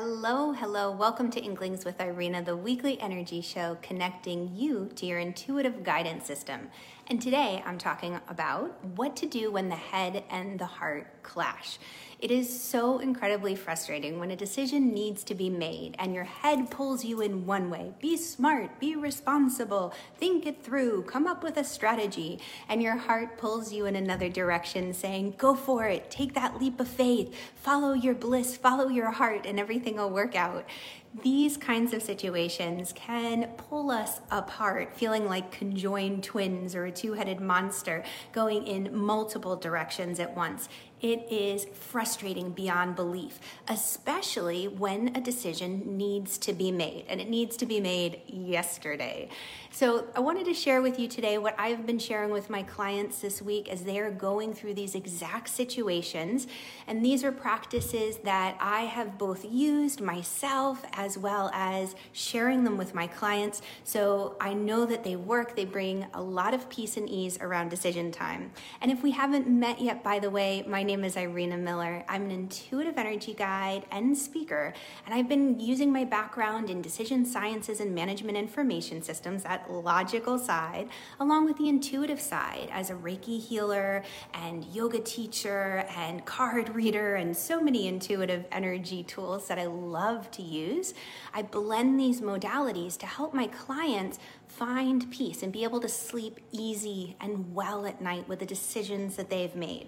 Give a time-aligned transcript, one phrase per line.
[0.00, 0.92] Hello, hello.
[0.92, 6.24] Welcome to Inklings with Irina, the weekly energy show connecting you to your intuitive guidance
[6.24, 6.68] system.
[7.10, 11.78] And today I'm talking about what to do when the head and the heart clash.
[12.20, 16.70] It is so incredibly frustrating when a decision needs to be made and your head
[16.70, 17.94] pulls you in one way.
[17.98, 23.38] Be smart, be responsible, think it through, come up with a strategy, and your heart
[23.38, 27.94] pulls you in another direction, saying, Go for it, take that leap of faith, follow
[27.94, 30.66] your bliss, follow your heart, and everything will work out
[31.22, 37.14] these kinds of situations can pull us apart, feeling like conjoined twins or a two
[37.14, 40.68] headed monster going in multiple directions at once.
[41.00, 43.38] It is frustrating beyond belief,
[43.68, 49.28] especially when a decision needs to be made and it needs to be made yesterday.
[49.70, 53.20] So, I wanted to share with you today what I've been sharing with my clients
[53.20, 56.46] this week as they are going through these exact situations.
[56.86, 62.76] And these are practices that I have both used myself as well as sharing them
[62.78, 63.60] with my clients.
[63.84, 67.68] So, I know that they work, they bring a lot of peace and ease around
[67.68, 68.50] decision time.
[68.80, 72.02] And if we haven't met yet, by the way, my name is Irina Miller.
[72.08, 74.72] I'm an intuitive energy guide and speaker,
[75.04, 80.38] and I've been using my background in decision sciences and management information systems, that logical
[80.38, 80.88] side,
[81.20, 87.16] along with the intuitive side as a Reiki healer and yoga teacher and card reader
[87.16, 90.94] and so many intuitive energy tools that I love to use.
[91.34, 96.40] I blend these modalities to help my clients find peace and be able to sleep
[96.50, 99.86] easy and well at night with the decisions that they've made.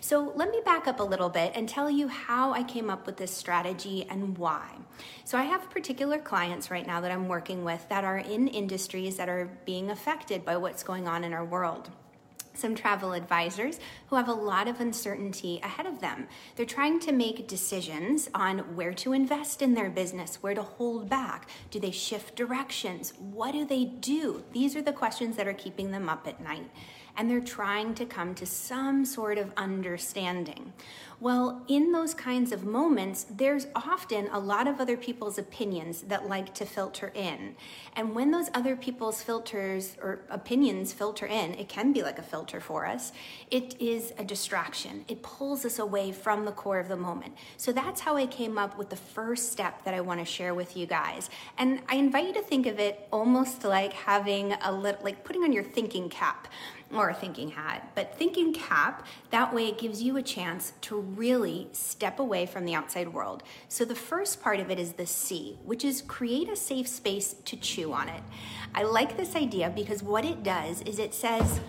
[0.00, 3.06] So, let me back up a little bit and tell you how I came up
[3.06, 4.76] with this strategy and why.
[5.24, 9.16] So, I have particular clients right now that I'm working with that are in industries
[9.16, 11.90] that are being affected by what's going on in our world
[12.54, 16.28] some travel advisors who have a lot of uncertainty ahead of them.
[16.56, 21.08] They're trying to make decisions on where to invest in their business, where to hold
[21.08, 21.48] back.
[21.70, 23.12] Do they shift directions?
[23.18, 24.44] What do they do?
[24.52, 26.70] These are the questions that are keeping them up at night
[27.16, 30.72] and they're trying to come to some sort of understanding.
[31.20, 36.26] Well, in those kinds of moments, there's often a lot of other people's opinions that
[36.26, 37.56] like to filter in.
[37.94, 42.22] And when those other people's filters or opinions filter in, it can be like a
[42.22, 43.12] filter for us,
[43.50, 45.04] it is a distraction.
[45.08, 47.34] It pulls us away from the core of the moment.
[47.58, 50.54] So that's how I came up with the first step that I want to share
[50.54, 51.28] with you guys.
[51.58, 55.42] And I invite you to think of it almost like having a little, like putting
[55.42, 56.48] on your thinking cap
[56.92, 60.98] or a thinking hat, but thinking cap, that way it gives you a chance to
[60.98, 63.42] really step away from the outside world.
[63.68, 67.34] So the first part of it is the C, which is create a safe space
[67.44, 68.22] to chew on it.
[68.74, 71.60] I like this idea because what it does is it says,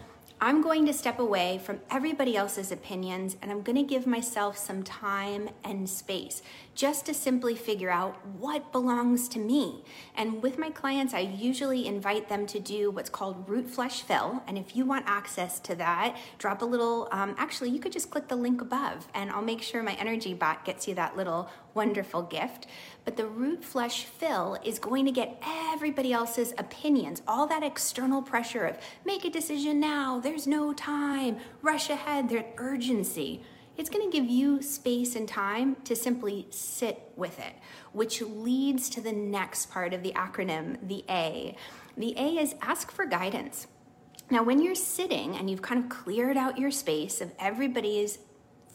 [0.44, 4.58] I'm going to step away from everybody else's opinions and I'm going to give myself
[4.58, 6.42] some time and space
[6.74, 9.84] just to simply figure out what belongs to me.
[10.16, 14.42] And with my clients, I usually invite them to do what's called root flush fill.
[14.48, 18.10] And if you want access to that, drop a little, um, actually, you could just
[18.10, 21.52] click the link above and I'll make sure my energy bot gets you that little
[21.76, 22.68] wonderful gift.
[23.06, 28.22] But the root flush fill is going to get everybody else's opinions, all that external
[28.22, 33.44] pressure of make a decision now, there's no time, rush ahead, there's urgency.
[33.76, 37.54] It's going to give you space and time to simply sit with it,
[37.92, 41.58] which leads to the next part of the acronym, the A.
[41.98, 43.68] The A is ask for guidance.
[44.30, 48.20] Now, when you're sitting and you've kind of cleared out your space of everybody's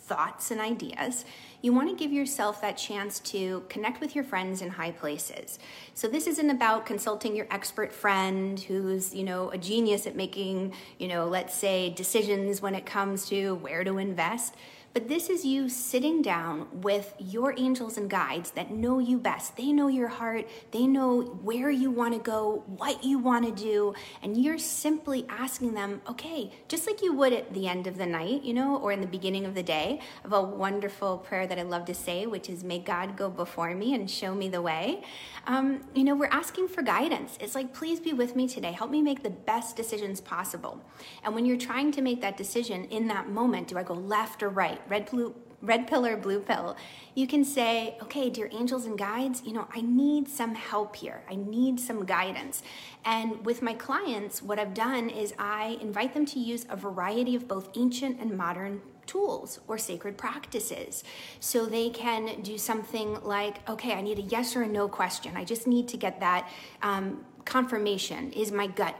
[0.06, 1.24] thoughts and ideas,
[1.62, 5.58] you want to give yourself that chance to connect with your friends in high places.
[5.94, 10.74] So this isn't about consulting your expert friend who's, you know, a genius at making,
[10.98, 14.54] you know, let's say decisions when it comes to where to invest.
[14.96, 19.54] But this is you sitting down with your angels and guides that know you best.
[19.54, 23.52] They know your heart, they know where you want to go, what you want to
[23.52, 23.92] do,
[24.22, 28.06] and you're simply asking them, okay, just like you would at the end of the
[28.06, 31.58] night, you know, or in the beginning of the day, of a wonderful prayer that
[31.58, 34.62] I love to say, which is, May God go before me and show me the
[34.62, 35.02] way.
[35.46, 37.36] Um, you know, we're asking for guidance.
[37.38, 38.72] It's like, please be with me today.
[38.72, 40.82] Help me make the best decisions possible.
[41.22, 44.42] And when you're trying to make that decision in that moment, do I go left
[44.42, 44.80] or right?
[44.88, 46.76] Red blue red pill or blue pill,
[47.14, 51.22] you can say, okay, dear angels and guides, you know, I need some help here.
[51.30, 52.62] I need some guidance.
[53.04, 57.34] And with my clients, what I've done is I invite them to use a variety
[57.34, 61.04] of both ancient and modern tools or sacred practices.
[61.40, 65.36] So they can do something like, okay, I need a yes or a no question.
[65.36, 66.48] I just need to get that
[66.82, 68.32] um, confirmation.
[68.32, 68.96] Is my gut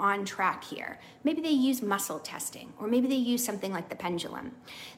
[0.00, 0.98] on track here.
[1.22, 4.52] Maybe they use muscle testing, or maybe they use something like the pendulum.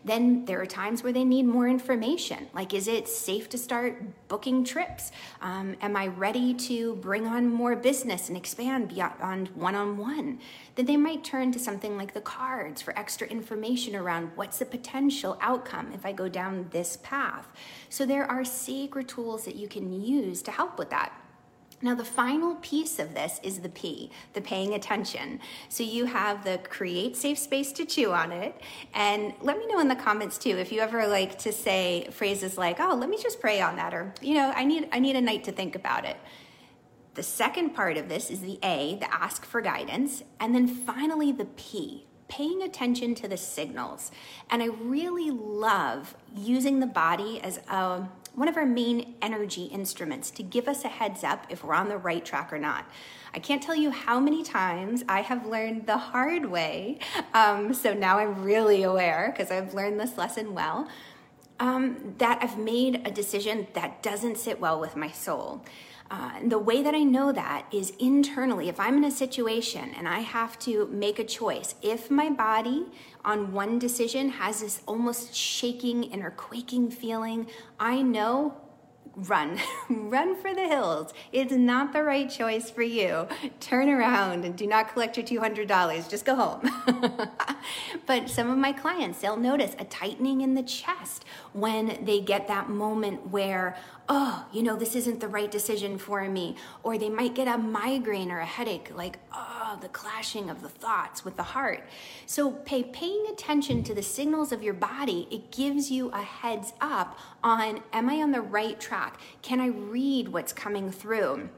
[0.04, 4.02] Then there are times where they need more information, like is it safe to start
[4.28, 5.10] booking trips?
[5.40, 10.38] Um, am I ready to bring on more business and expand beyond one on one?
[10.76, 14.64] Then they might turn to something like the cards for extra information around what's the
[14.64, 17.48] potential outcome if I go down this path.
[17.90, 21.12] So there are sacred tools that you can use to help with that.
[21.82, 25.40] Now, the final piece of this is the P, the paying attention.
[25.68, 28.54] So you have the create safe space to chew on it.
[28.94, 32.56] And let me know in the comments too if you ever like to say phrases
[32.56, 35.16] like, oh, let me just pray on that, or, you know, I need, I need
[35.16, 36.16] a night to think about it.
[37.14, 40.22] The second part of this is the A, the ask for guidance.
[40.40, 44.10] And then finally, the P, paying attention to the signals.
[44.48, 50.30] And I really love using the body as a one of our main energy instruments
[50.32, 52.86] to give us a heads up if we're on the right track or not.
[53.34, 56.98] I can't tell you how many times I have learned the hard way.
[57.34, 60.88] Um, so now I'm really aware because I've learned this lesson well.
[61.60, 65.64] Um, that I've made a decision that doesn't sit well with my soul.
[66.12, 68.68] Uh, the way that I know that is internally.
[68.68, 72.84] If I'm in a situation and I have to make a choice, if my body
[73.24, 77.46] on one decision has this almost shaking and or quaking feeling,
[77.80, 78.60] I know
[79.16, 81.12] run, run for the hills.
[81.32, 83.26] It's not the right choice for you.
[83.60, 86.08] Turn around and do not collect your $200.
[86.08, 86.70] Just go home.
[88.06, 92.48] but some of my clients, they'll notice a tightening in the chest when they get
[92.48, 93.76] that moment where,
[94.08, 96.56] oh, you know, this isn't the right decision for me.
[96.82, 100.68] Or they might get a migraine or a headache, like, oh, the clashing of the
[100.68, 101.84] thoughts with the heart.
[102.26, 106.72] So pay paying attention to the signals of your body, it gives you a heads
[106.80, 109.20] up on am I on the right track?
[109.42, 111.48] Can I read what's coming through?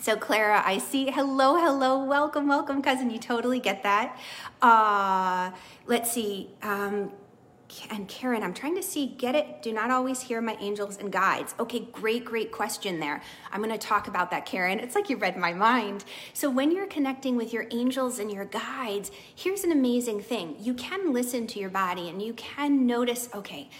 [0.00, 1.10] So, Clara, I see.
[1.10, 3.10] Hello, hello, welcome, welcome, cousin.
[3.10, 4.18] You totally get that.
[4.60, 5.52] Uh,
[5.86, 6.50] let's see.
[6.62, 7.12] Um,
[7.90, 9.62] and Karen, I'm trying to see, get it?
[9.62, 11.54] Do not always hear my angels and guides.
[11.58, 13.22] Okay, great, great question there.
[13.52, 14.78] I'm to talk about that, Karen.
[14.78, 16.04] It's like you read my mind.
[16.32, 20.74] So, when you're connecting with your angels and your guides, here's an amazing thing you
[20.74, 23.70] can listen to your body and you can notice, okay,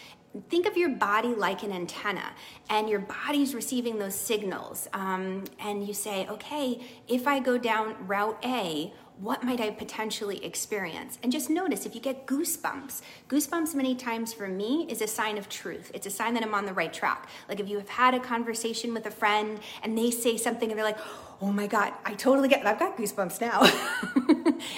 [0.51, 2.33] think of your body like an antenna
[2.69, 7.95] and your body's receiving those signals um, and you say okay if i go down
[8.07, 11.19] route a what might I potentially experience?
[11.23, 13.01] And just notice if you get goosebumps.
[13.29, 15.91] Goosebumps, many times for me, is a sign of truth.
[15.95, 17.29] It's a sign that I'm on the right track.
[17.49, 20.79] Like if you have had a conversation with a friend and they say something and
[20.79, 20.99] they're like,
[21.41, 22.67] oh my God, I totally get it.
[22.67, 23.65] I've got goosebumps now.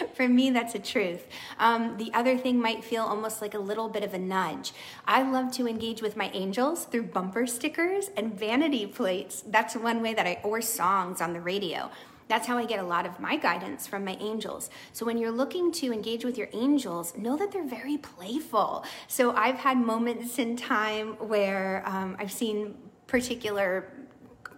[0.15, 1.27] for me, that's a truth.
[1.59, 4.73] Um, the other thing might feel almost like a little bit of a nudge.
[5.07, 9.45] I love to engage with my angels through bumper stickers and vanity plates.
[9.47, 11.91] That's one way that I, or songs on the radio.
[12.29, 14.71] That's how I get a lot of my guidance from my angels.
[14.93, 18.85] So when you're looking to engage with your angels, know that they're very playful.
[19.07, 22.75] So I've had moments in time where um, I've seen
[23.07, 23.93] particular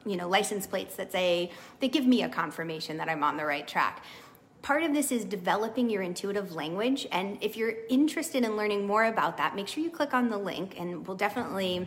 [0.06, 1.50] you know license plates that say
[1.80, 4.02] they give me a confirmation that i'm on the right track
[4.62, 9.04] part of this is developing your intuitive language and if you're interested in learning more
[9.04, 11.86] about that make sure you click on the link and we'll definitely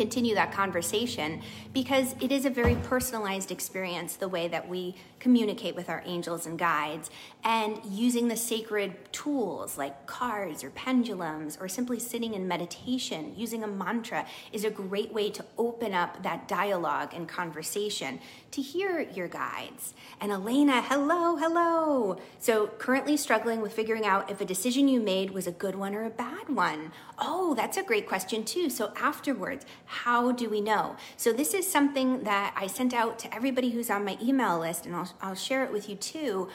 [0.00, 1.42] continue that conversation
[1.74, 6.46] because it is a very personalized experience the way that we communicate with our angels
[6.46, 7.10] and guides
[7.44, 13.62] and using the sacred tools like cards or pendulums or simply sitting in meditation using
[13.62, 18.18] a mantra is a great way to open up that dialogue and conversation
[18.50, 19.94] to hear your guides.
[20.20, 22.18] And elena hello hello.
[22.38, 25.94] So currently struggling with figuring out if a decision you made was a good one
[25.94, 26.92] or a bad one.
[27.18, 28.70] Oh that's a great question too.
[28.70, 30.96] So afterwards how do we know?
[31.16, 34.86] So this is something that i sent out to everybody who's on my email list
[34.86, 36.48] and i'll I'll share it with you too.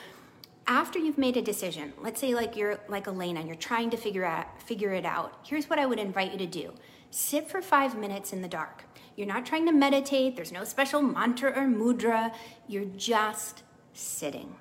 [0.67, 3.97] After you've made a decision, let's say like you're like Elena and you're trying to
[3.97, 5.39] figure out figure it out.
[5.43, 6.73] Here's what I would invite you to do.
[7.11, 8.83] Sit for 5 minutes in the dark.
[9.15, 12.33] You're not trying to meditate, there's no special mantra or mudra.
[12.67, 14.55] You're just sitting.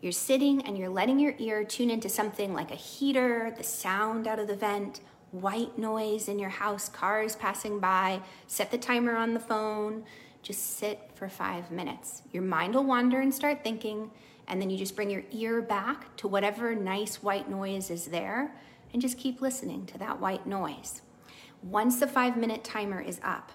[0.00, 4.26] You're sitting and you're letting your ear tune into something like a heater, the sound
[4.26, 8.22] out of the vent, white noise in your house, cars passing by.
[8.46, 10.04] Set the timer on the phone.
[10.42, 12.22] Just sit for five minutes.
[12.32, 14.10] Your mind will wander and start thinking,
[14.48, 18.54] and then you just bring your ear back to whatever nice white noise is there
[18.92, 21.02] and just keep listening to that white noise.
[21.62, 23.52] Once the five minute timer is up,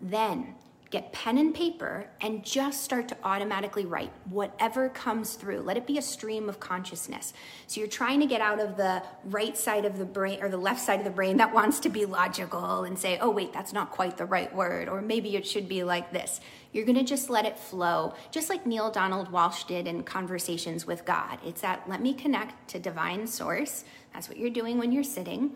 [0.00, 0.54] then
[0.90, 5.60] get pen and paper and just start to automatically write whatever comes through.
[5.60, 7.34] Let it be a stream of consciousness.
[7.66, 10.56] So you're trying to get out of the right side of the brain or the
[10.56, 13.74] left side of the brain that wants to be logical and say, oh, wait, that's
[13.74, 16.40] not quite the right word, or maybe it should be like this.
[16.72, 20.86] You're going to just let it flow, just like Neale Donald Walsch did in Conversations
[20.86, 21.38] with God.
[21.44, 23.84] It's that let me connect to divine source.
[24.14, 25.52] That's what you're doing when you're sitting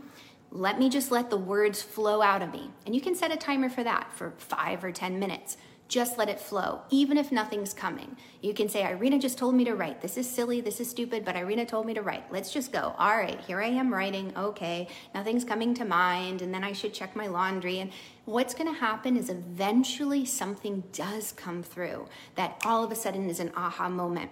[0.54, 2.70] let me just let the words flow out of me.
[2.84, 5.56] And you can set a timer for that for five or 10 minutes.
[5.88, 8.16] Just let it flow, even if nothing's coming.
[8.40, 10.00] You can say, Irina just told me to write.
[10.00, 12.30] This is silly, this is stupid, but Irina told me to write.
[12.30, 12.94] Let's just go.
[12.98, 14.32] All right, here I am writing.
[14.36, 17.78] Okay, nothing's coming to mind, and then I should check my laundry.
[17.78, 17.90] And
[18.24, 22.06] what's gonna happen is eventually something does come through
[22.36, 24.30] that all of a sudden is an aha moment.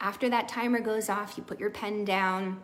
[0.00, 2.60] After that timer goes off, you put your pen down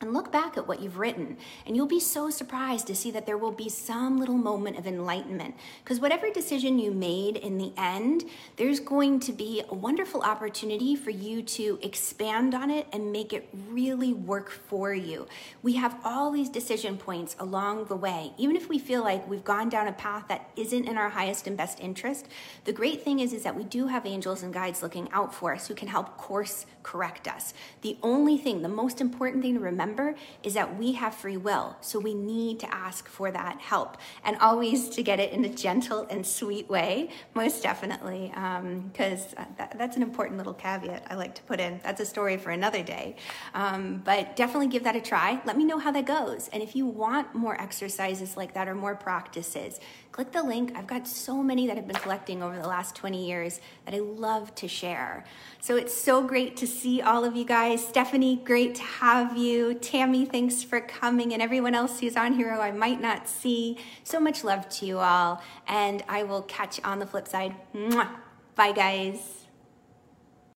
[0.00, 3.24] and look back at what you've written, and you'll be so surprised to see that
[3.24, 5.54] there will be some little moment of enlightenment.
[5.82, 8.24] Because whatever decision you made in the end,
[8.56, 13.32] there's going to be a wonderful opportunity for you to expand on it and make
[13.32, 15.26] it really work for you.
[15.62, 18.32] We have all these decision points along the way.
[18.36, 21.46] Even if we feel like we've gone down a path that isn't in our highest
[21.46, 22.28] and best interest,
[22.64, 25.54] the great thing is, is that we do have angels and guides looking out for
[25.54, 27.54] us who can help course correct us.
[27.80, 31.36] The only thing, the most important thing to remember remember is that we have free
[31.36, 31.76] will.
[31.80, 35.48] So we need to ask for that help and always to get it in a
[35.48, 41.14] gentle and sweet way, most definitely, because um, that, that's an important little caveat I
[41.14, 41.80] like to put in.
[41.82, 43.16] That's a story for another day.
[43.54, 45.40] Um, but definitely give that a try.
[45.44, 46.48] Let me know how that goes.
[46.52, 49.80] And if you want more exercises like that or more practices,
[50.16, 50.72] click the link.
[50.74, 53.98] I've got so many that I've been collecting over the last 20 years that I
[53.98, 55.24] love to share.
[55.60, 57.86] So it's so great to see all of you guys.
[57.86, 59.74] Stephanie, great to have you.
[59.76, 61.32] Tammy, thanks for coming.
[61.32, 63.78] And everyone else who's on here who I might not see.
[64.04, 65.42] So much love to you all.
[65.68, 67.54] And I will catch you on the flip side.
[67.74, 68.08] Mwah.
[68.54, 69.45] Bye, guys.